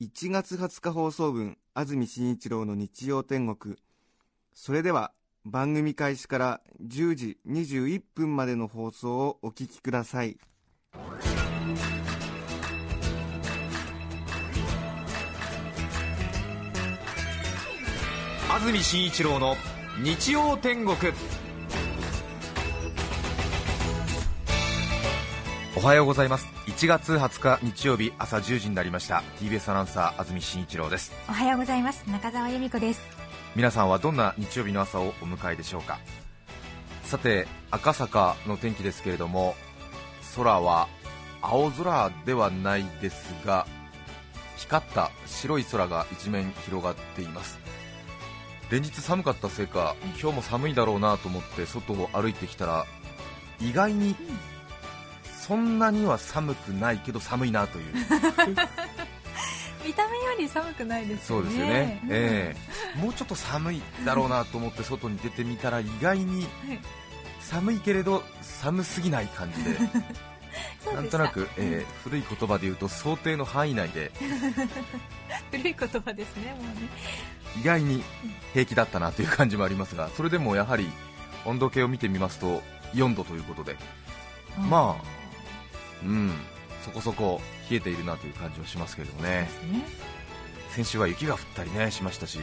[0.00, 3.74] 1月20日放送分安住紳一郎の日曜天国。
[4.54, 5.10] それでは
[5.44, 10.38] 番組開始から10時21分までの放送をお聞きください。
[18.48, 19.56] 安住紳一郎の
[20.00, 20.96] 日曜天国。
[25.78, 26.48] おはようございます。
[26.66, 29.22] 1月20日日曜日朝10時になりました。
[29.38, 31.12] TBS アナウンサー安住紳一郎です。
[31.28, 32.02] おはようございます。
[32.10, 33.00] 中澤由美子です。
[33.54, 36.00] 皆さんはどんな日曜日の朝をお迎えでしょうか？
[37.04, 39.54] さて赤坂の天気ですけれども
[40.34, 40.88] 空は
[41.42, 43.64] 青空ではないですが
[44.56, 47.56] 光った白い空が一面広がっています。
[48.68, 52.84] 連日寒かったせいか今日も寒いだろうなと思って外を歩いてきたら
[53.60, 54.16] 意外に
[55.48, 57.84] そんなには寒くないけど寒いなという。
[59.84, 62.54] 見た目より寒くないですそうですよね、え
[62.94, 62.98] え。
[62.98, 66.46] もうちょっと寒いだろうなと思って外に出てみたら意外に
[67.40, 69.78] 寒いけれど寒すぎない感じで。
[70.92, 74.12] なんとなく、えー古い言葉で言うと想定の範囲内で。
[75.50, 76.88] 古い言葉ですねもうね。
[77.58, 78.04] 意外に
[78.52, 80.90] 平気だったなという感じもありますがそれでもやはり
[81.46, 82.62] 温度計を見てみますと
[82.92, 83.76] 4度ということで。
[84.58, 85.17] まあ
[86.04, 86.32] うん。
[86.84, 89.28] そこそこ冷えているなという感じはしますけれどもね。
[89.30, 89.48] ね。
[90.70, 92.38] 先週は雪が降ったりねしましたし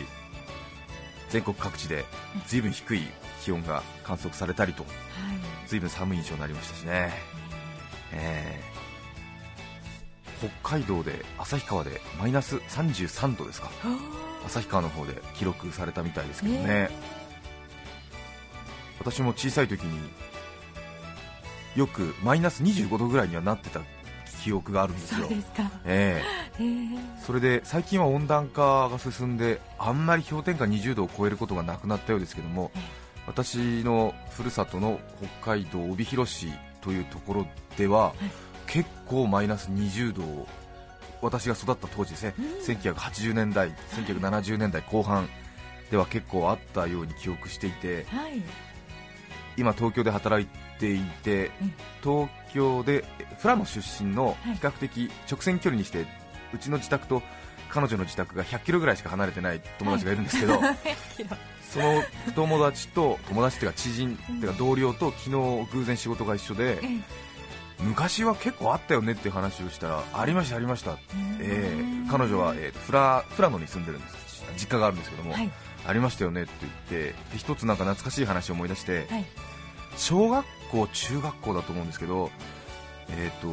[1.29, 2.03] 全国各地で
[2.47, 3.01] 随分低い
[3.43, 4.91] 気温が観測されたりとはい。
[5.67, 7.11] 随分寒い印象になりましたしね、
[8.11, 10.47] えー。
[10.61, 13.71] 北海道で旭川でマイナス33度ですか。
[14.45, 16.89] 旭川の方で記録されたみたいですけどね、ね
[18.99, 19.99] 私も小さい時に
[21.75, 23.81] よくマイナス25度ぐらいにはなってた
[24.43, 25.27] 記憶があるんですよ。
[27.25, 32.71] それで最近は温暖化が進んであんまり氷点下20度を超えることがなくなったようですけども
[33.25, 34.99] 私のふるさとの
[35.41, 38.13] 北海道帯広市というところでは
[38.67, 40.47] 結構マイナス20度を
[41.21, 42.35] 私が育った当時ですね、
[42.67, 45.27] 1980年代、1970年代後半
[45.89, 48.43] では結構あったように記憶していてはい
[49.57, 50.47] 今、東京で働い
[50.79, 51.73] ていてうん。
[52.03, 53.03] 東京で
[53.41, 54.55] 富良野出身のはい。
[54.55, 56.05] 比較的直線距離にして
[56.53, 57.21] うちの自宅と
[57.69, 60.61] 彼女の自宅が100キロぐらいしか離れてない友達がいるんですけど、
[61.69, 62.03] その
[62.35, 66.99] 友達と友達っていうか知人っていうか同僚と昨日偶然仕事が一緒でえ
[67.83, 70.97] 昔は結構あったよねっていう話をしたらありましたありました、
[71.41, 72.07] えうん。
[72.07, 74.45] ー彼女は、え富良野に住んでるんです。
[74.55, 75.51] 実家があるんですけども、はい
[75.87, 79.25] ありましたよねって言ってで一つなんか懐かしい話を思い出して、はい。
[79.97, 82.29] 小学校中学校だと思うんですけど
[83.09, 83.47] えっ、と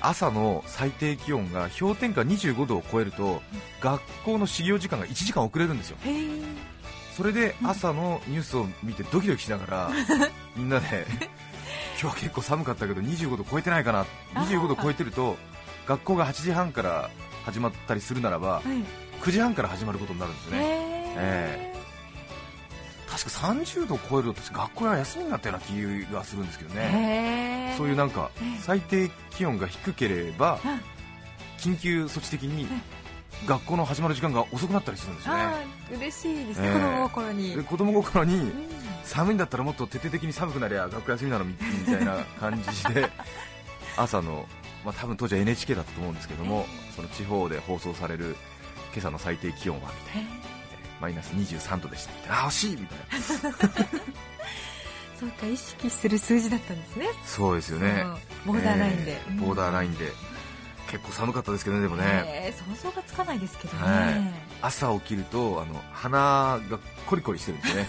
[0.00, 3.42] 朝の最低気温が氷点下25度を超えると
[3.80, 5.96] 学校の始業時間が1時間遅れるんですよ。
[7.16, 9.90] それで朝のニュースを見てドキドキしながら
[10.56, 11.06] みんなで
[12.00, 14.04] 今日は結構寒かったけど25度超えてないかな
[14.34, 15.36] 25度超えてると
[15.86, 17.10] 学校が8時半から
[17.44, 18.62] 始まったりするならばはい。
[19.22, 20.73] 9時半から始まることになるんですよね
[21.16, 21.74] へえ。
[23.08, 27.74] 確か30度を超えると私学校が休みになったような気がするんですけどね。
[27.78, 28.60] そういうなんかええ。
[28.60, 30.80] 最低気温が低ければうん
[31.58, 32.66] 緊急措置的に
[33.46, 35.44] 学校の始まる時間が遅くなったりするんですよね。
[35.96, 36.60] 嬉しいです。
[36.60, 36.72] ね、ええ。
[36.74, 37.56] 子供心に。
[37.56, 38.52] で子供心にうん。
[39.04, 43.10] 寒いんだったらもっと徹底的に寒くなりゃ学校休みなのみみたいな感じで
[43.96, 44.46] 朝の、
[44.84, 46.66] まあ、多分当時は NHK だったと思うんですけども、
[46.96, 48.36] その地方で放送される
[48.92, 50.28] 今朝の最低気温はみたいな、
[51.04, 52.12] マイナス23度でした。
[52.14, 52.98] みたいなあ惜しいみたい
[53.52, 53.58] な。
[55.20, 57.06] そうか意識する数字だったんですね。
[57.26, 58.04] そうですよね。
[58.46, 60.10] ボーダーラインで、えーボーダーラインで。
[60.90, 64.32] 結構寒かったですけどねでもね、えー想像がつかないですけどね、はい。
[64.62, 67.88] 朝起きるとあの鼻がコリコリしてるんですね。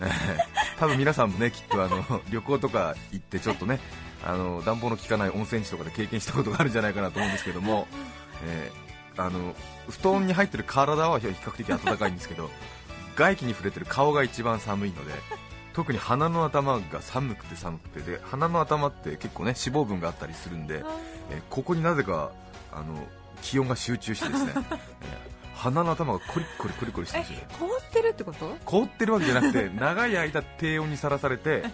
[0.00, 0.04] え
[0.76, 3.78] ー多分皆さんもねきっとあの旅行とか行ってちょっとね
[4.24, 7.86] あの暖房の効かない温泉地とかで経験したことがあるんじゃないかなと思うんですけども、
[8.44, 8.89] えー
[9.20, 9.54] あの
[9.88, 12.50] 布団に入ってる体は比較的暖かいんですけど
[13.16, 15.12] 外気に触れてる顔が一番寒いので
[15.72, 20.78] 特に鼻の頭が寒くて寒くてで鼻の頭って結構ね脂肪分があったりするんで、
[21.30, 22.30] えーここになぜか
[22.72, 22.84] あの
[23.42, 24.78] 気温が集中してですね、 えー
[25.56, 27.54] 鼻の頭がコリッコリコリコリしてるんですよね。
[27.58, 28.56] 凍ってるってこと？
[28.64, 31.64] 凍ってるわけじゃなくて 長い間低温にさらされて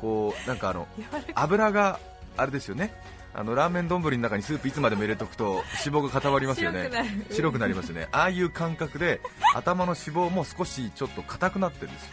[0.00, 0.86] こうなんかあの
[1.34, 1.98] 油が
[2.36, 2.94] あれですよね
[3.34, 6.90] あのラーメン丼の中にスープいつまでも入れとくと脂肪が固まりますよね。
[7.30, 8.08] 白くなりますよね。
[8.12, 9.20] ああいう感覚で
[9.54, 12.10] 頭の脂肪も少しちょっと硬くなってるんですよ。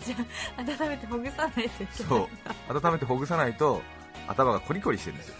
[0.06, 0.16] じゃ
[0.58, 2.28] あ温めてほぐさないとそ
[2.70, 2.86] う。
[2.86, 3.82] 温めてほぐさないと
[4.28, 5.34] 頭がコリコリしてるんですよ。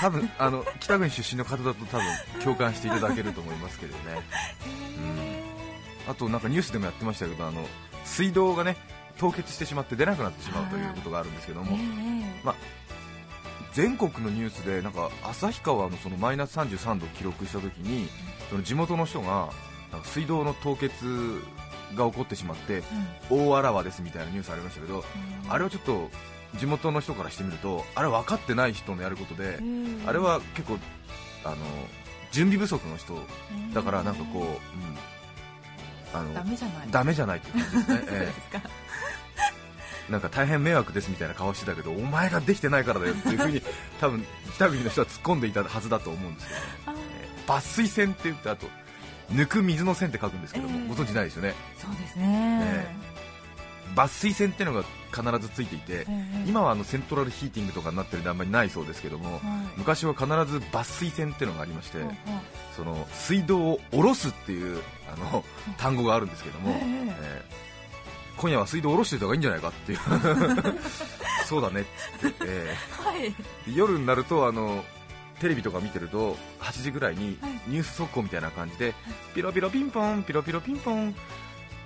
[0.00, 2.06] 多分あの北国出身の方だと多分
[2.42, 4.22] 共感していただけると思いますけどね。
[6.06, 7.66] あとなんかニュースでもやってましたけどあの
[8.04, 8.76] 水道がね
[9.18, 12.52] 凍結してしまって出なくなってしまうということがあるんですけども、え
[13.72, 18.08] 全国のニュースでなんか旭川のそのマイナス33度を記録したときに
[18.48, 19.50] その地元の人が
[20.04, 21.40] 水道の凍結
[21.96, 22.82] が起こってしまって
[23.30, 25.04] 大あらわですみたいなニュースありましたけど
[25.48, 26.08] あれはちょっと
[26.56, 29.58] 地元の人からしてみるとあれ分かってない人のやることで
[30.06, 30.78] あれは結構
[31.44, 31.56] あの
[32.30, 33.14] 準備不足の人
[33.72, 36.88] だからなんかこう、うん、あのダメじゃない。
[36.90, 38.32] ダメじゃないっていう感じですね、
[40.10, 43.62] なんか大変迷惑ですみたいな顔してたけどお前ができてないからだよっていうふうに
[44.00, 44.24] 多分
[44.54, 47.04] 北国の人は突っ込んでいたはずだと思うんですけど、ね
[47.46, 48.66] 抜水線って言ってあと
[49.30, 50.88] 抜く水の線って書くんですけども、ええ。
[50.88, 51.54] ご存知ないですよね。
[51.78, 52.60] そうですね。
[52.62, 52.86] え。
[53.94, 56.44] 抜水線っていうのが必ずついていて、ええ。
[56.46, 59.40] 今はあのセントラルヒーティングとかになってるんであんまりないそうですけども、はい。
[59.76, 62.16] 昔は必ず抜水線っていうのがありまして、ほうほう
[62.76, 65.44] その水道を下ろすっていうあの
[65.78, 66.78] 単語があるんですけども、ええ。
[67.20, 67.64] えー
[68.36, 69.98] 今夜は水道を下ろしておいた方がいいんじゃないかっていう。
[71.46, 71.84] そうだねっ
[72.20, 73.34] つって、えはい。
[73.70, 74.84] ー夜になるとあの
[75.40, 77.52] テレビとか見てると8時ぐらいにはい。
[77.66, 78.94] ニュース速報みたいな感じで
[79.34, 81.14] ピロピロピンポンピロピロピンポン。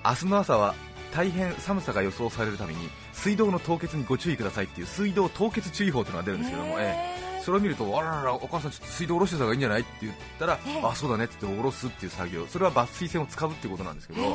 [0.04, 0.74] 明日の朝は
[1.14, 10.82] 大変寒さが予想されるために水道の凍結にご注意くださいっていう水道凍結注意報というのが出るんですけども、えーそれを見ると、あららら、お母さん、ちょっと水道下ろしてた方がいいんじゃないって言ったら、ええ。
[10.84, 14.26] あそうだねって言って下ろすっていう作業、それは抜水線を使うっていうことなんですけど、へ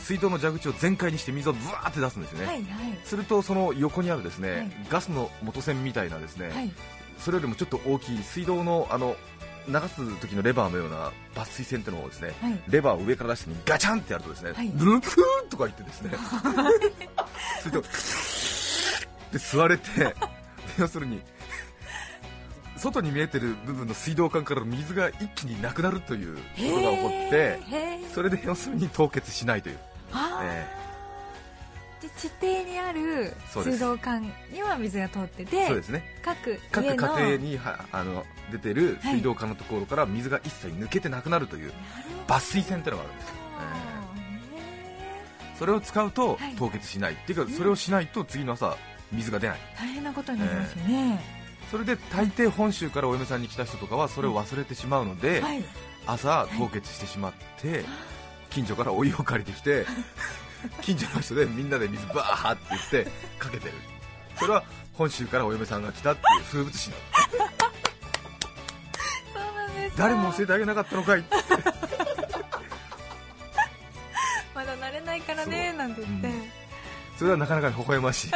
[0.00, 2.98] 水道の蛇口を全開にして水をブワーって出すんですよね、ーはいはい。
[3.04, 4.70] するとその横にあるですね、はい。
[4.88, 6.72] ガスの元栓みたいなですね、はい。
[7.18, 9.16] それよりもちょっと大きい水道のあの
[9.68, 12.58] 流す時のレバーのような抜水栓っていうのをですね、はい。
[12.68, 14.68] レバーを上から出してガチャンってやるとですね、はい。
[14.68, 16.10] ブルクーンとか言ってですね、
[17.62, 17.88] それとで
[19.38, 20.14] 吸われて
[20.78, 21.20] 要するに
[22.76, 27.60] 外に見えてる部分の水道管から水が一気になくなるということが起こって
[28.14, 29.89] それで要するに凍結しないという、あ
[30.42, 30.80] えー
[32.00, 36.02] で地底にある水道管には水が通ってえてそうですね。
[36.22, 41.72] 各各家庭にはあの出てる水道管のところから水が一切抜けてなくなるという
[42.26, 43.34] 抜水栓っていうのがあるんですよ、
[45.58, 46.54] それを使うとはい。
[46.54, 48.78] 凍結しない、っていうかそれをしないと次の朝
[49.12, 49.58] 水が出ない。
[49.78, 51.20] 大変なことになりますよね、
[51.70, 55.62] それで大抵本州からお嫁さんに来た人とかはそれを忘れてしまうので、はい。
[56.06, 57.84] 朝凍結してしまって
[58.50, 59.86] 近所からお湯を借りてきて
[60.82, 63.74] 近所の人でみんなで水バーって言ってかけてる。
[64.36, 64.62] それは
[64.94, 67.02] 本州からお嫁さんが来たっていう風物詩なの
[69.96, 71.24] 誰も教えてあげなかったのかい
[74.54, 76.50] まだ慣れないからねなんて言って、うん。
[77.18, 78.30] それはなかなかに微笑ましい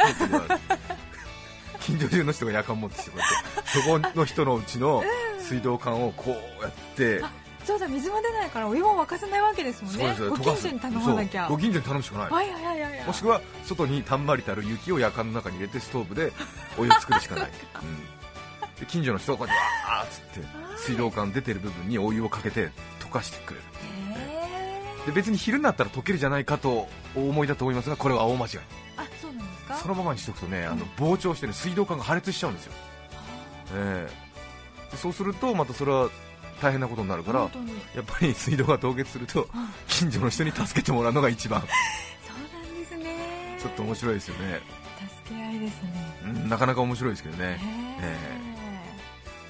[1.79, 5.03] 近所中の人がやかん持ってきてこうやってそこの人のうちの
[5.39, 7.31] 水道管をこうやって、あ
[7.65, 10.15] そうだ水も出ないからお湯も沸かせないわけですもんね。
[10.29, 11.47] ご近所に頼まなきゃ。
[11.49, 16.31] ご近所に頼むしかない、はいはいはいはいもしくは外にたんまりたる雪をやかんの中に入れてストーブで
[16.77, 17.95] お湯を作るしかない、うん、
[18.79, 23.65] で近所の人がこうやってわーっつって水道管出てる部分にお湯をかけて溶かしてくれる。
[24.19, 28.53] へで別に昼になったら溶けるじゃないかとお思いだと思いますがこれは大間違い。
[28.53, 28.59] ー
[28.97, 29.75] あそうなんですか？
[29.75, 32.73] そのままにしておくとねあの膨張して、ね、水道管が破裂しちゃうんですよ、
[33.75, 34.91] ええ。
[34.91, 36.09] でそうするとまたそれは
[36.61, 37.47] 大変なことになるからや
[38.01, 39.47] っぱり水道が凍結すると
[39.87, 41.61] 近所の人に助けてもらうのが一番。
[41.61, 43.57] そうなんですね。
[43.59, 44.61] ちょっと面白いですよね、
[45.23, 46.17] 助け合いですね。
[46.23, 47.59] うん、なかなか面白いですけどね。
[47.61, 48.45] へ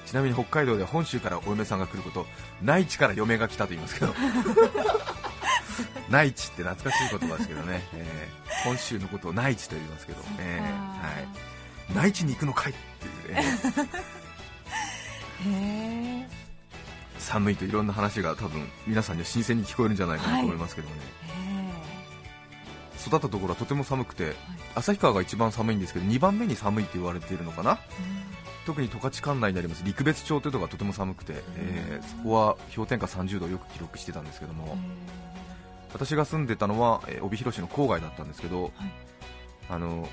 [0.06, 2.26] ちなみに北海道では本州からお嫁さんが来ること
[2.62, 4.14] 内地から嫁が来たと言いますけど。
[6.08, 10.68] 内地って懐かしい言葉ですけどね、えー本州のことを内地と言いますけど、えーは
[11.90, 13.44] い、内地に行くのかいっていうね。
[15.46, 16.05] えへえ
[17.26, 21.00] 寒いといろんな話が多分皆さんには新鮮に聞こえるんじゃないかなと思いますけどもね、
[23.04, 24.34] 育ったところはとても寒くて
[24.76, 27.78] 旭川が一番寒いんですけど2番目に寒いって言われているのかな？
[28.64, 34.76] 特に十勝管内にあります陸別町というところがとても寒くて、えーそこは氷点下30度をよく記録してたんですけども、
[35.92, 38.72] 私が住んでたのは、えー帯広市の郊外だったんですけど、
[39.68, 40.08] あの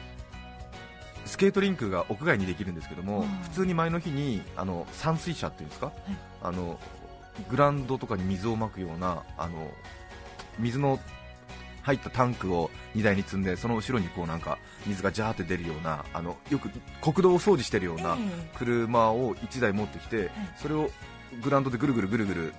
[1.25, 3.27] スケートリンクが屋外にできるんですけども、うん。
[3.27, 5.91] 普通に前の日にあの散水車っていうんですか、い。
[6.43, 6.79] あの
[7.49, 9.71] グラウンドとかに水をまくようなあの
[10.59, 10.99] 水の
[11.81, 16.69] 入ったタンクを荷台に積んでその後ろにこうなんか水がジャーって出るようなあのよく
[17.01, 20.89] 国道を掃除してるようなえ車を1台持ってきて、それを
[21.41, 22.53] グラウンドでぐるぐるぐるぐる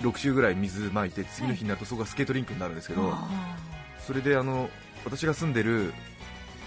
[0.00, 3.56] 6周ぐらい水まいて次の日になるとそこがスケートリンクになるんですけど、あ
[4.00, 4.68] それであの
[5.04, 5.92] 私が住んでる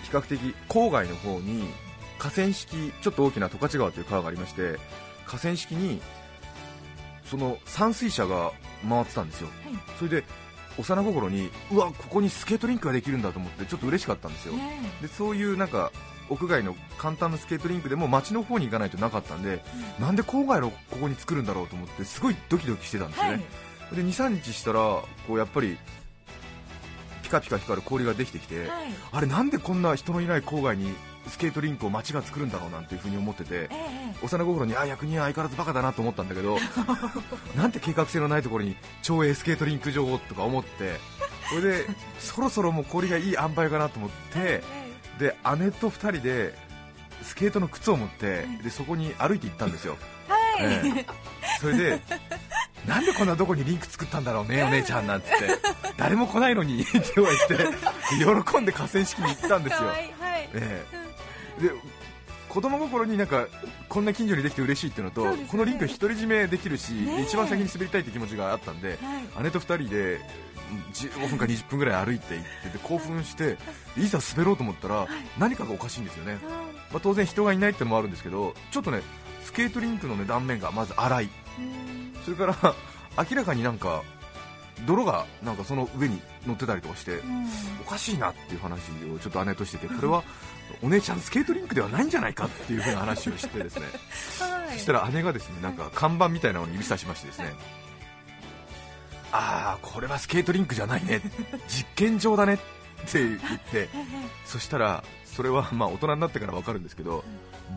[0.03, 1.65] 比較的郊外の方に
[2.17, 4.77] 河川敷ちょっと大きな十勝川という川がありまして
[5.25, 6.01] 河川敷に
[7.29, 8.51] その散水車が
[8.87, 9.75] 回ってたんですよ、はい。
[9.97, 10.23] それで
[10.77, 14.53] 幼心にうわここにスケートリンクができるんだと思ってちょっと嬉しかったんですよ、
[15.01, 15.91] でそういうなんか
[16.29, 19.63] 屋外の簡単なスケートリンクでも街の方に行かないとなかったんで、
[19.99, 23.37] なんで郊外のここに作るんだろうと思ってすごいドキドキしてたんですよね、は
[23.93, 23.95] い。
[23.95, 25.77] で23日したらこうやっぱり
[27.23, 28.69] ピカピカ光る氷ができてきて、はい。
[29.11, 30.93] あれなんでこんな人のいない郊外に
[31.27, 36.57] スケートリンクを街が作るんだろうなんていう風に思っててええ幼心にあ役人は相変わらずバカだなと思ったんだけど
[37.55, 40.99] なんて計画性のないところに町営スケートリンク場をとか思って
[41.49, 41.85] それで
[42.19, 44.63] そろそろもう氷がいい塩梅かなと思って
[45.19, 46.55] で姉と2人で
[47.23, 51.05] スケートの靴を持ってでそこに歩いて行ったんですよ、はい、ええ。
[51.59, 52.01] それで
[52.87, 55.33] なんでこんなとこにリンク作ったんだろうねお姉ちゃんなんつって。
[55.97, 57.65] 誰も来ないのにって言われて
[58.17, 59.89] 喜んで河川敷に行ったんですよ。
[59.89, 59.91] い。
[59.91, 60.13] はい。
[60.53, 60.96] ええ
[61.61, 61.71] で
[62.49, 63.47] 子供心になんか
[63.89, 65.47] こんな近所にできて嬉しいっていうのとね。
[65.49, 67.23] このリンク独り占めできるし、ねえ。
[67.23, 69.43] 一番先に滑りたいって気持ちがあったんで、はい。
[69.43, 70.21] 姉と2人で
[70.71, 73.57] うん15分か20分ぐらい歩いて行ってて興奮して
[73.97, 74.07] い。
[74.07, 76.39] ざ滑ろうと思ったら何かがおかしいんですよね、
[76.91, 79.01] まあ、当然人がいないってのもあるんですけどちょっとね
[79.43, 81.29] スケートリンクの、ね、断面がまず粗い。
[81.59, 82.13] うん。
[82.23, 82.75] それから
[83.29, 84.03] 明らかになんか
[84.85, 87.45] 泥がなんかその上に乗ってたりとかしてうん。
[87.85, 90.23] おかしいなっていう話をちょっと姉としててこれは
[90.81, 93.85] お姉ちゃんスケートリンクではないんじゃないかっていう風な話をしてですね。
[94.39, 94.73] はい。
[94.73, 97.53] そしたら姉がですねなんか看板みたいなのに指さしましてですね。
[99.31, 101.21] ああこれはスケートリンクじゃないね。
[101.67, 102.57] 実験場だねっ
[103.11, 103.39] て言っ
[103.71, 103.89] て
[104.45, 107.23] そしたらそれはまあ大人になってから分かるんですけど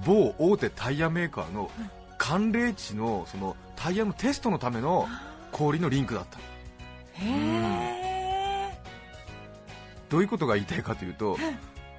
[0.05, 1.71] 某大手タイヤメーカーの
[2.19, 5.09] 寒冷地のそのタイヤのテストのための
[5.53, 6.39] 氷のリンクだった。
[6.39, 6.43] へ
[7.97, 8.00] え
[10.11, 11.39] どういうことが言いたいかというと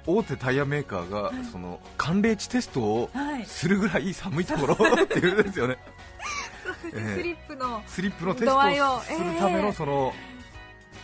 [0.06, 3.46] 大手タイヤメーカーがその寒冷地テストをはい。
[3.46, 5.76] するぐらい寒いところ っていうんですよね。
[6.94, 7.16] ええ。
[7.16, 10.12] スリップのスリップのテストををするためええのその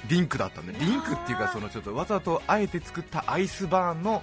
[0.06, 4.22] リンクだったんでリンクっていうかそのちょっとわざとあえて作ったアイスバーンの、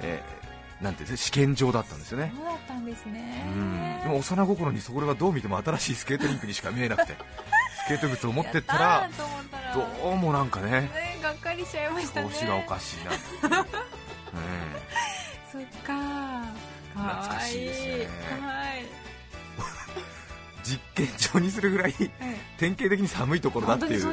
[0.00, 0.42] えー
[0.82, 2.32] なんていうんですか試験場だったんですよね。
[2.36, 3.44] そうだったんですね。
[3.46, 4.00] うん。
[4.02, 7.14] でも幼心にそれはどう見ても新しいスケートリンクにしか見えなくて
[7.86, 9.08] スケート靴を持ってったら
[10.02, 11.11] どうもなんかねね
[11.54, 12.28] りしちゃいましたね。
[12.28, 13.10] 調子がおかしいな。
[13.10, 13.62] っていう、
[15.50, 16.44] そっか。
[16.94, 18.08] 懐かしいですね。
[18.40, 18.84] はい。
[20.64, 22.10] 実験場にするぐらいはい。
[22.56, 24.10] 典型的に寒いところだっていうこ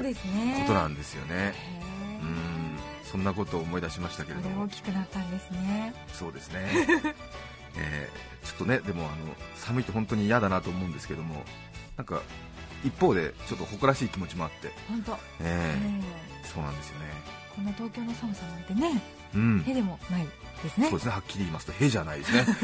[0.68, 1.54] となんですよね。
[2.22, 2.80] うん。
[3.04, 5.94] そんなことを思い出しましたけれども大きくなったんですね。
[6.14, 6.68] そうですね、
[7.78, 11.44] えーちょっとねでもあの寒いと本当に嫌だなと思うんですけども
[11.98, 12.22] なんか
[12.84, 17.06] 一方でちょっと誇らしい気持ちもあって、本当、えねーそうなんですよね。
[17.56, 19.02] この東京の寒さなんてね
[19.36, 19.64] うん。
[19.68, 20.28] へでもない
[20.64, 20.90] ですね。
[20.90, 21.12] そうですね。
[21.12, 22.46] はっきり言いますとへじゃないですね。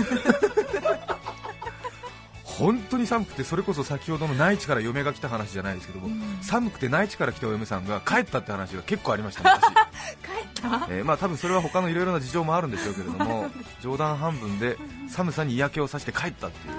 [2.43, 6.37] 本当に寒くてそれこそ先ほどの内地から嫁が来た話じゃないですけども、うん。
[6.41, 9.61] 寒くて内地から来たお嫁さんが帰ったって話が結構ありました昔
[10.23, 10.87] 帰った？
[10.89, 13.49] えーまあ多分それは他のいろいろな事情もあるんでしょうけれども
[13.81, 14.77] 冗談半分で
[15.09, 16.73] 寒さに嫌気をさして帰ったっていう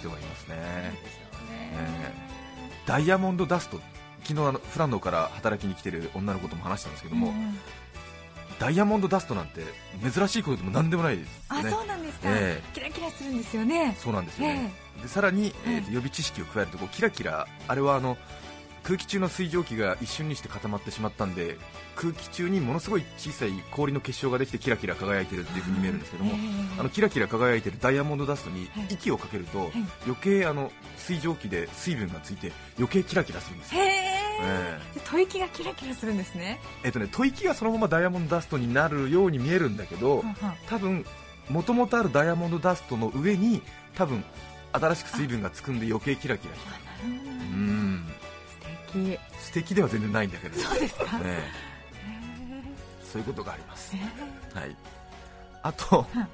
[0.00, 0.56] 人がいますね。
[0.58, 2.12] え
[2.88, 3.78] ダイヤモンドダスト
[4.24, 7.58] 昨日あのフランドから働きに来てる女の子とも話したんですけども、うん。
[8.58, 9.60] ダイヤモンドダストなんて
[10.10, 11.70] 珍しいことでも何でもないですね。
[11.70, 13.94] そうなんですか、えキラキラするんですよね。
[13.98, 18.16] そうなんですよね、でさらに、えーと予備知識を加えるとこうキラキラあれはあの
[18.88, 21.58] 空気中の水蒸気が一瞬にして固まってしまったんで
[21.94, 26.80] 空気中にものすごい小さい氷の結晶ができてキラキラ輝いてるっていう風に見えるんですけども、ええ。
[26.80, 28.86] あのキラキラ輝いてるダイヤモンドダストにはい。
[28.88, 29.62] 息をかけると、い。
[30.06, 33.98] 余計あの水蒸気で水分がついて余計キラキラするんですよ、へえ。
[34.40, 36.58] えで吐息がキラキラするんですね。
[36.82, 40.24] えっとね吐息がそのままダイヤモンドダストになるように見えるんだけど
[40.66, 41.04] 多分
[41.50, 43.60] もともとあるダイヤモンドダストの上に
[43.96, 44.24] 多分
[44.72, 46.68] 新しく水分がつくんで余計キラキラして
[47.04, 47.27] あなる
[48.92, 49.18] 敵。
[49.40, 50.58] 素敵では全然ないんだけど。
[50.58, 51.68] そうですか、ねへ
[53.04, 53.94] そういうことがあります。
[54.54, 54.76] はい。
[55.62, 56.26] あとうん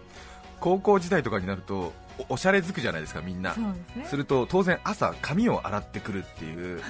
[0.60, 1.92] 高校時代とかになると
[2.28, 3.50] おおしゃれづくじゃないですかみんな。
[3.50, 4.04] えそうですね。
[4.06, 6.80] すると当然朝髪を洗ってくるっていう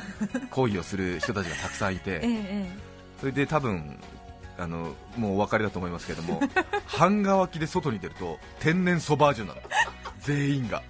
[0.51, 2.69] 行為をする人たちがたくさんいええてえ。
[3.21, 3.99] それで多分
[4.57, 6.41] あのもうお分かりだと思いますけれども
[6.87, 9.61] 半乾きで外に出ると天然ソバージュなの
[10.21, 10.83] 全員が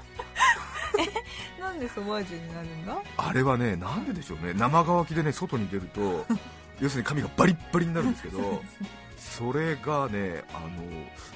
[1.75, 2.97] なんでソバージュになるんだ？
[3.17, 4.55] あれはねなんででしょうね。
[4.55, 6.25] 生乾きでね外に出ると
[6.81, 8.63] 要するに髪がバリッバリになるんですけど
[9.19, 10.61] それがねあ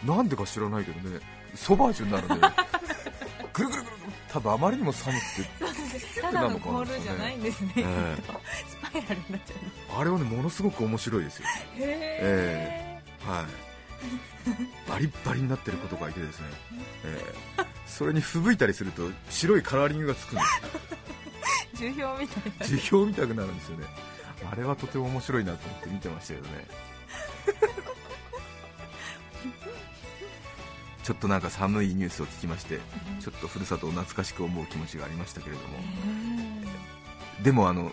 [0.07, 1.21] のなんでか知らないけどね
[1.55, 2.35] ソバージュになるね
[3.53, 4.13] ぐるぐるぐるぐる。
[4.29, 8.17] 多分あまりにも寒くてただのコールじゃないんですね、え
[8.69, 9.55] スパイラルになっちゃ
[9.97, 11.47] うあれはねものすごく面白いですよ。
[11.79, 13.47] へはい。
[14.91, 16.47] バリッバリになってることがいてですね、
[17.05, 17.58] えー
[17.89, 22.67] それに吹雪いたりすると白いカラーリングがつくんですえ樹氷みたいな。
[22.67, 23.87] 樹氷みたくなるんですよね。
[24.51, 26.67] あれはとても面白いなと思って見てましたけどね。
[31.03, 32.81] ちょっとなんか寒いニュースを聞きまして
[33.21, 35.79] ちょっとふるさとを懐かしく思う気持ちがありましたけれども。
[37.43, 37.93] でもあの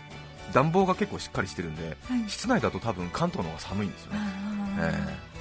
[0.52, 2.28] 暖房が結構しっかりしてるんで、はい。
[2.28, 5.12] 室内だと多分関東の方が寒いんですよね、あー。
[5.12, 5.35] え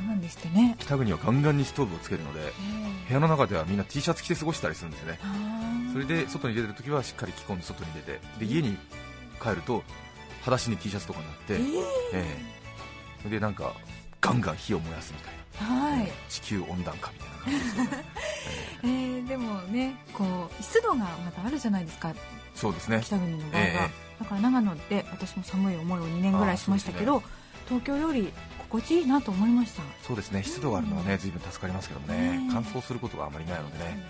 [0.00, 0.76] そうなんですってね。
[0.78, 5.18] ー北国はガンガンにストーブをつけるのでえ部屋の中ではみんな T シャツ着て過ごしたりするんですよね。
[5.92, 8.76] それで外に出てるときはしっかり着込んで外に出てで家に
[9.42, 9.82] 帰ると
[10.40, 11.60] 裸足に T シャツとかになって、ええ。
[12.14, 12.60] え
[13.18, 13.74] それでなんか
[14.20, 18.04] ガンガン火を燃やすみたいな、ーはい、地球温暖化みたいな感じで
[18.84, 22.14] えー、でもねこう湿度がまたあるじゃないですか。
[22.54, 23.00] そうですね。
[23.02, 23.90] 北国の場合は、え
[24.20, 27.22] だから長野で私も寒い思いを2年ぐらいしましたけど、
[27.68, 28.32] 東京より
[28.70, 29.82] 心地いいなと思いました。
[30.02, 30.42] そうですね。
[30.44, 32.48] 湿度があるのはね随分助かりますけどもね、ね。
[32.52, 34.00] 乾燥することがあまりないのでね、ね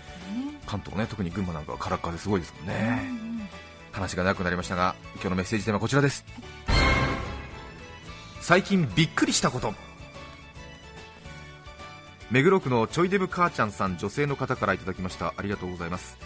[0.67, 3.11] 関東ね特に群馬なんかはカラッカラですごいですもんね、うんう
[3.43, 3.49] ん。
[3.91, 6.25] 話が長くなりましたが今日のメッセージテーマはこちらです。
[8.39, 9.73] 最近びっくりしたこと。
[12.29, 15.33] 目黒区のちょいデブ母ちゃんさん女性の方からいただきました。
[15.35, 16.17] ありがとうございます。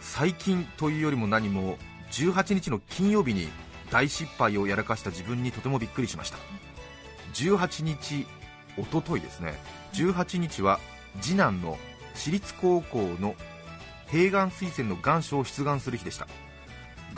[0.00, 1.76] 最近というよりも何も
[2.12, 3.48] 18日の金曜日に
[3.90, 6.38] 大失敗をやらかした自分にとてもびっくりしました
[7.34, 8.26] 18日
[8.76, 9.54] おとといですね。
[9.94, 10.78] 18日は
[11.20, 11.78] 次男の
[12.14, 13.34] 私立高校の
[14.08, 16.26] 併願推薦の願書を出願する日でした。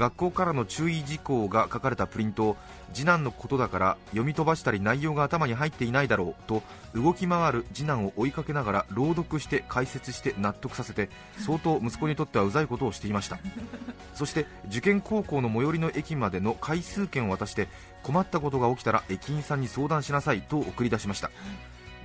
[0.01, 2.57] 学校からの注意事項が書かれたプリントを
[2.95, 6.63] 次男のことだから読み飛ばしたり内容が頭に入っていないだろうと
[6.95, 13.39] 動き回る次男を追いかけながら朗読して解説して納得させて相当息子にとってはうざいことをしていました。
[14.17, 17.69] そして受験高校の最寄りの駅までの回数券を渡して
[18.03, 21.31] 困ったことが起きたら駅員さんに相談しなさいと送り出しました。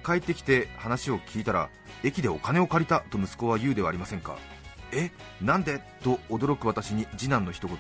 [0.06, 1.70] 帰ってきて話を聞いたら
[2.04, 4.36] 駅でお金を借りたと息子は言うではありませんか。
[4.96, 5.82] えなんで？
[6.02, 7.78] と驚く私に次男の一言。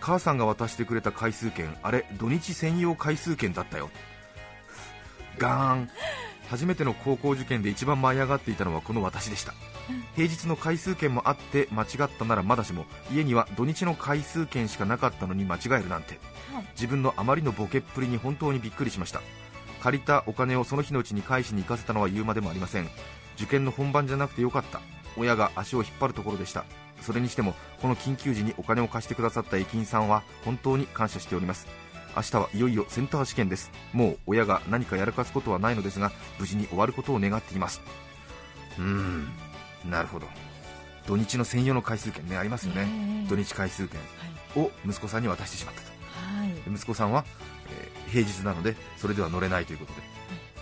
[0.00, 3.90] 母さんが渡してくれた回数券あれ土日専用回数券だったよ。
[5.38, 5.90] ガーン。
[6.48, 9.54] 初めての高校受験で一番舞い上がっていたのはこの私でした。
[10.14, 16.18] 平日の回数券もあって間違ったならまだしも家には土日の回数券しかなかったのに間違えるなんて。
[16.74, 19.20] 自分のあまりのボケっぷりに本当にびっくりしました。
[19.82, 22.88] 借りたお金をその日のうちに返しに行かせたのは言うまでもありません。
[23.36, 24.80] 受験の本番じゃなくてよかった
[25.16, 26.64] 親が足を引っ張るところでした。
[27.00, 31.66] それにしてもこの緊急時にお金を貸してくださった駅員さんは本当に感謝しております。
[32.16, 33.70] 明日はいよいよセンター試験です。
[33.92, 37.82] もう親が何かやらかすことはないのですが無事に終わることを願っています。
[38.78, 39.28] うーん
[39.88, 40.26] なるほど。
[41.06, 42.88] 土日の専用の回数券ねありますよね、
[43.22, 43.28] ええ。
[43.28, 44.00] 土日回数券
[44.56, 45.88] を息子さんに渡してしまったと。
[46.36, 46.48] はい。
[46.48, 47.24] で息子さんは、
[47.68, 50.00] えー平日なのでそれでは乗れないということで、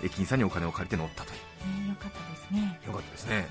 [0.07, 1.83] 駅員さんにお金を借りて乗ったという。
[1.83, 2.81] ねよかったですね。
[2.87, 3.47] よかったですね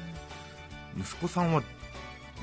[0.97, 1.63] 息子さんは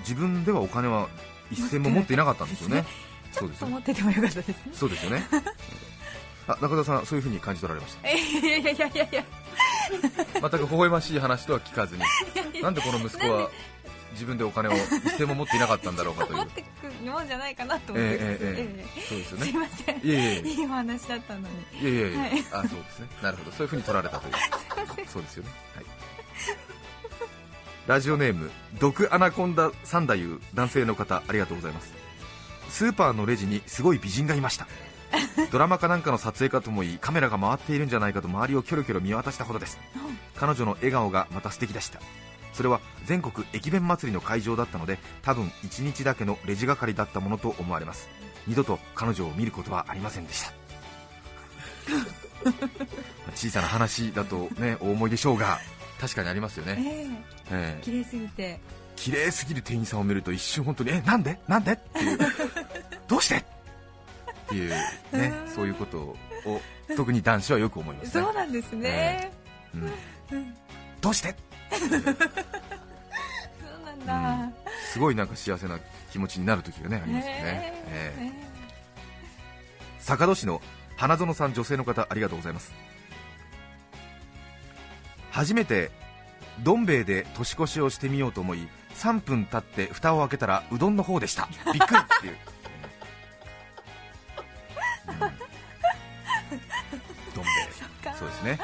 [0.00, 1.08] 自分ではお金は
[1.50, 2.84] 一銭も持っていなかったんですよね。
[3.32, 4.54] そうですよ思っててもよかったですね。
[4.72, 5.24] そうですよね。
[6.48, 9.24] あ中田さんそういうふうに感じ取られまし いやいやいやいやいや。
[10.40, 12.02] た全く微笑ましい話とは聞かずに。
[12.62, 13.50] なんでこの息子は
[14.12, 16.36] 自分でお金を一銭も持っていなかったんだろうかという。
[16.38, 19.06] 持ってくるもんじゃないかなと思って、ええええええ。
[19.08, 19.44] そうですよね。
[19.44, 19.96] すいません。
[19.96, 21.46] いえいえいいお話だったのに。
[21.80, 22.30] いやいやいや、はい。
[22.52, 23.08] あそうですね。
[23.22, 23.52] なるほど。
[23.52, 24.34] そういうふうに取られたという。
[25.06, 25.50] そうですよね。
[25.76, 25.99] はい
[27.90, 31.92] ラジオネーム毒アナコンダ三太夫男性の方ありがとうございます。
[32.68, 34.68] スーパーのレジにすごい美人がいました。
[35.50, 39.76] ドラマかなんかの撮影かともいいカメラが回っているんじゃないかと周りをキョロキョロ見渡したほどです。
[40.36, 42.00] 彼女の笑顔がまた素敵でした。
[42.52, 48.08] それは全国駅弁祭りの会場だったので多分1日だけのレジ係だったものと思われます。
[48.46, 50.52] 二度と彼女を見ることはありませんでした。
[53.34, 55.58] 小さな話だとねお思いでしょうが
[56.00, 56.76] 確かにありますよね、
[57.50, 57.74] ええ。
[57.74, 57.82] ええ。
[57.82, 58.58] 綺麗すぎて。
[58.96, 61.38] 綺麗すぎる店員さんを見ると一瞬本当にえなんで？
[61.46, 61.72] なんで？
[61.72, 62.18] っていう。
[63.06, 63.36] どうして？
[63.36, 63.44] っ
[64.48, 66.16] ていうねそういうことを
[66.96, 68.24] 特に男子はよく思いますね。
[68.24, 69.30] そうなんですね、
[69.74, 70.54] うん。
[71.00, 71.36] どうして？
[71.70, 71.90] そう
[73.84, 74.52] なんだ、
[74.92, 75.78] すごいなんか幸せな
[76.10, 78.14] 気持ちになる時がねありますよね、へえ。
[78.18, 78.50] ええ。
[80.00, 80.60] 坂戸市の
[80.96, 82.72] 花園さん女性の方ありがとうございます
[85.30, 85.90] 初めて
[86.62, 91.48] どん兵衛で年越しをしてみようと思い3分経って蓋を開けたらうどんの方でした。
[91.72, 92.36] びっくりっていう、
[95.08, 95.18] うん。
[97.34, 97.80] どん兵衛。
[98.02, 98.58] かそうですね。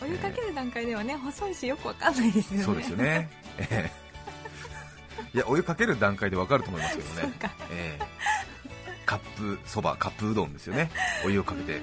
[0.00, 2.64] うん、お湯かける段階ではね細いしよくわかんないですよね。
[2.64, 3.92] そうですよね、ええ。
[5.34, 7.32] いやお湯かける段階でわかると思いますけどね、
[7.70, 8.04] ええ。
[9.04, 10.90] カップそば、カップうどんですよね、
[11.24, 11.80] お湯をかけて、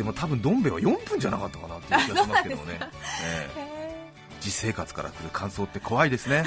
[0.00, 2.62] でも多分どん兵衛は4分じゃなかったかなっていう気がしますけどね、
[3.22, 3.60] ええ。
[3.60, 4.10] へ
[4.40, 6.42] 実生活から来る感想って怖いですね、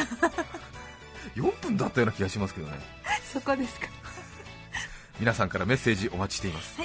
[1.38, 3.90] 4分だったような気がしますけどね、ー そこですか。
[5.20, 6.80] 皆さんからメッセージお待ちしています。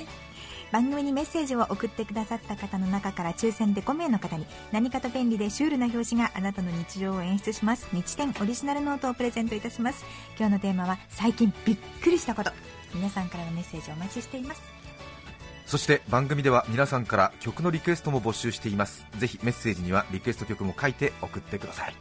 [0.70, 7.88] 番組にメッセージを送ってくださった方の中から抽選で5名の方に何かと便利でシュールな表紙があなたの日常を演出します。
[7.94, 10.04] 日展オリジナルノートをプレゼントいたします。
[10.38, 12.52] 今日のテーマは最近びっくりしたこと。
[12.94, 14.77] 皆さんからのメッセージお待ちしています
[15.68, 19.06] そして番組では皆さんから曲のリクエストも募集しています。
[19.18, 21.94] ぜひメッセージにはリクエスト曲も書いて送ってください。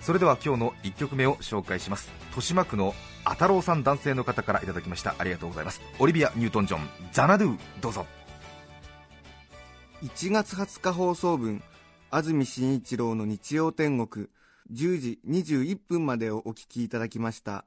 [0.00, 2.10] それでは今日の1曲目を紹介します。
[2.28, 5.14] 豊島区のあたろうさん男性の方からいただきました。
[5.18, 5.82] ありがとうございます。
[5.98, 8.06] オリビア・ニュートン・ジョンザナドゥどうぞ。
[10.02, 11.62] 1月20日放送分
[12.10, 14.28] 安住紳一郎の日曜天国
[14.72, 17.66] 10時21分までをお聞きいただきました。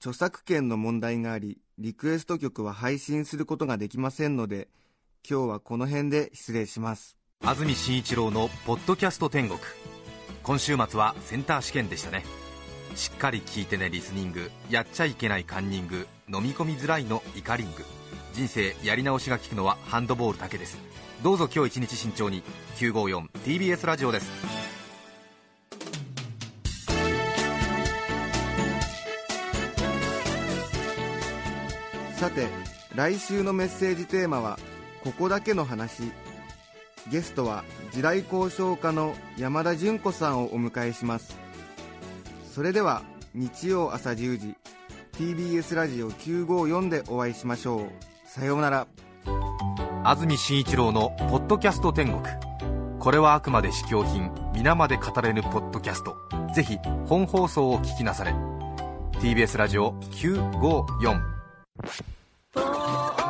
[0.00, 4.68] 著作権の問題がありリクエスト曲は配信することができませんので
[5.28, 7.18] 今日はこの辺で失礼します。
[7.44, 9.60] 安住紳一郎のポッドキャスト天国。
[10.42, 12.24] 今週末はセンター試験でしたね。
[12.94, 14.50] しっかり聞いてねリスニング。
[14.70, 16.06] やっちゃいけないカンニング。
[16.32, 17.84] 飲み込みづらいのイカリング
[18.32, 20.78] 人生やり直しが効くのはハンドボールだけです。
[21.22, 22.42] どうぞ今日一日慎重に。
[22.76, 24.65] 954TBS ラジオです。
[32.16, 32.48] さて
[32.94, 34.58] 来週のメッセージテーマは
[35.04, 36.10] 「ここだけの話」
[37.12, 41.36] ゲストは地雷交渉家の山田純子さんをお迎えします。
[42.50, 43.02] それでは
[43.34, 44.56] 日曜朝10時
[45.12, 47.88] TBS ラジオ954でお会いしましょう。
[48.24, 48.86] さようなら。
[50.02, 52.22] 安住紳一郎の「ポッドキャスト天国」
[52.98, 56.16] これはあくまで試供品皆まで語れぬポッドキャスト。
[56.54, 58.34] ぜひ本放送を聞きなされ。
[59.20, 61.20] TBS ラジオ954
[61.84, 63.14] 「Oh.
[63.18, 63.25] oh.